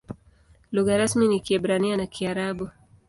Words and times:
Lugha 0.71 0.97
rasmi 0.97 1.27
ni 1.27 1.39
Kiebrania 1.39 1.97
na 1.97 2.07
Kiarabu. 2.07 2.69